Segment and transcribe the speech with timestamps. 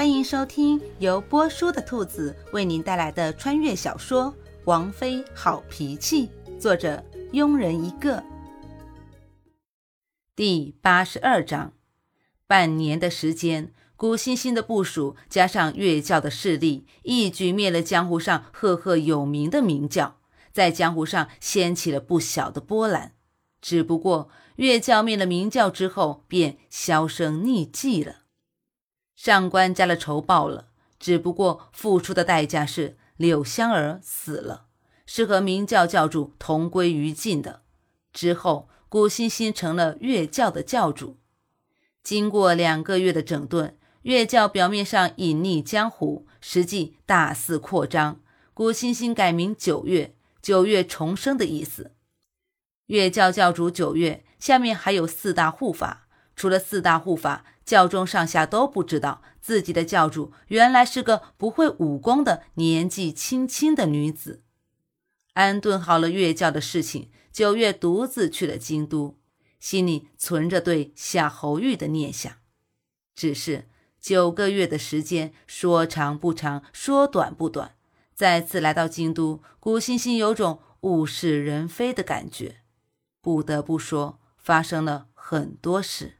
[0.00, 4.32] 欢迎收听由波叔的兔子为您带来的穿越小说
[4.64, 7.04] 《王妃好脾气》，作者
[7.34, 8.24] 庸人一个。
[10.34, 11.74] 第八十二章，
[12.46, 20.16] 半年的时间，古欣欣的部署加上岳教的势力，一举灭了江湖上赫赫有名的明教，
[20.50, 23.12] 在江湖上掀起了不小的波澜。
[23.60, 28.19] 只不过，岳教灭了明教之后，便销声匿迹了。
[29.22, 34.64] 上官家的仇报了，只不过付出的代价是柳香儿死了，
[35.04, 37.60] 是和明教教主同归于尽的。
[38.14, 41.18] 之后，古欣欣成了月教的教主。
[42.02, 48.22] 经过两个月的整顿，月教表面上隐匿江湖，实际大肆扩张。
[48.54, 51.92] 古欣欣改名九月，九月重生的意思。
[52.86, 56.06] 月教教主九月，下面还有四大护法。
[56.34, 64.42] 除了四大护法，教中上下都不知道自己的教主原来是个不会武功的年纪轻轻的女子。
[65.34, 69.20] 安顿好了月教的事情，九月独自去了京都，
[69.60, 72.38] 心里存着对夏侯玉的念想。
[73.14, 73.68] 只是
[74.00, 77.76] 九个月的时间，说长不长，说短不短。
[78.16, 82.62] 再次来到京都，古欣欣有种物是人非的感觉。
[83.20, 86.16] 不得不说，发生了很多事。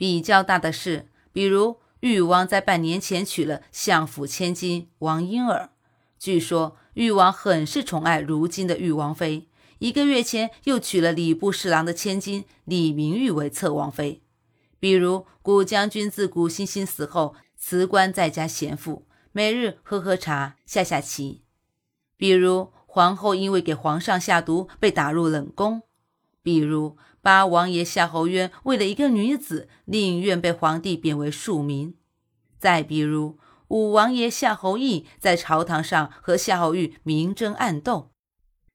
[0.00, 5.72] 比较大的事，比如誉王在半年前娶了相府千金王英儿，
[6.18, 9.50] 据说誉王很是宠爱如今的誉王妃。
[9.78, 14.22] 一个月前又娶了礼部侍郎的千金李明玉为侧王妃。
[14.78, 21.42] 比如古将军自古欣欣死后辞官在家闲赋，每日喝喝茶下下棋。
[22.16, 25.82] 比如皇后因为给皇上下毒被打入冷宫。
[26.42, 26.96] 比如。
[27.22, 31.94] 八王爷夏侯渊为了一个女子，宁愿被皇帝贬为庶民。
[32.58, 33.38] 再比如
[33.68, 38.12] 五王爷夏侯义在朝堂上和夏侯玉明争暗斗。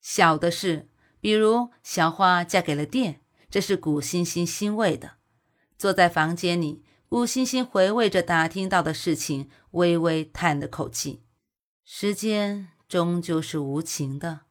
[0.00, 0.88] 小的是，
[1.20, 3.20] 比如小花嫁给了殿，
[3.50, 5.14] 这是古欣欣欣慰的。
[5.76, 11.24] 坐在房间里，古欣欣回味着打听到的事情，微微叹了口气。
[11.84, 14.42] 时间终究是无情的。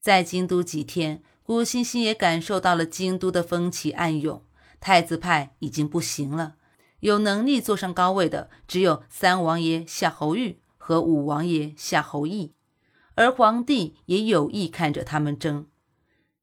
[0.00, 1.24] 在京都几天。
[1.44, 4.42] 古欣欣也感受到了京都的风起暗涌，
[4.80, 6.54] 太子派已经不行了，
[7.00, 12.54] 有能力坐上高位的只有三王爷夏侯玉和五王爷夏侯义，
[13.16, 15.66] 而皇帝也有意看着他们争。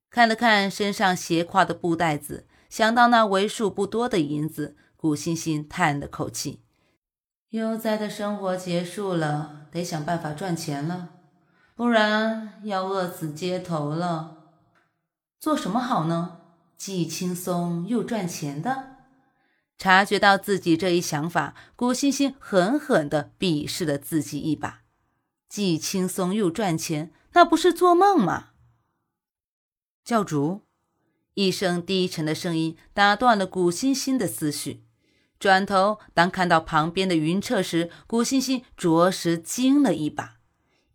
[0.10, 6.62] 看了看身上斜挎的布袋子，想到那为数不多的银子，古欣欣叹了口气：
[7.52, 11.12] 悠哉的生活结束了，得想办法赚钱了，
[11.76, 14.39] 不然要饿死街头了。
[15.40, 16.42] 做什么好呢？
[16.76, 18.98] 既轻松又赚钱的。
[19.78, 24.82] 察觉到自己这一想法，古欣欣狠狠地鄙视了自己一把。
[25.48, 28.50] 既轻松又赚钱，那不是做梦吗？
[30.04, 30.64] 教主，
[31.36, 34.84] 一声低沉的声音打断了古欣欣的思绪。
[35.40, 40.40] 转头，当看到旁边的云彻时，古欣欣着实惊了一把。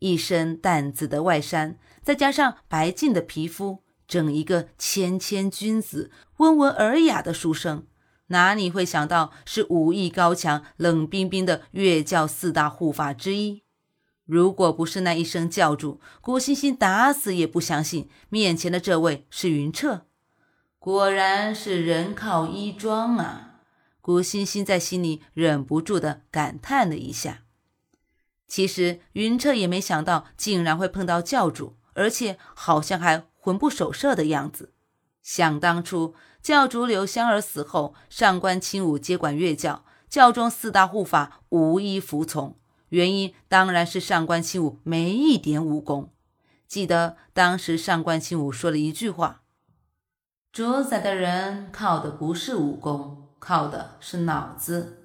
[0.01, 3.84] 一身淡紫的外衫，再加上白净的皮肤。
[4.07, 7.87] 整一个谦谦君子、温文尔雅的书生，
[8.29, 13.63] 哪里会想到是武艺高强、冷冰冰的岳教四大护法之一？
[14.25, 20.07] 如果不是那一声教主，古欣欣打死也不相信面前的这位是云彻。
[20.79, 23.61] 果然是人靠衣装啊！
[24.01, 27.43] 古欣欣在心里忍不住的感叹了一下。
[28.47, 33.25] 其实云彻也没想到，竟然会碰到教主，而且好像还。
[33.45, 34.73] 魂不守舍的样子。
[35.23, 42.57] 想当初，教主柳香儿死后，上官清武接管月教，教中四大护法无一服从。
[42.89, 46.11] 原因当然是上官清武没一点武功。
[46.67, 49.43] 记得当时上官清武说了一句话
[50.51, 55.03] ：“主宰的人靠的不是武功，靠的是脑子。”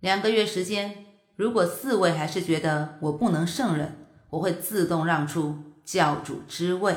[0.00, 1.04] 两个月时间，
[1.36, 6.96] 如果四位还是觉得我不能胜任，我会自动让出教主之位。